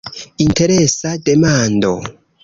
Interesa 0.45 1.09
demando! 1.27 1.91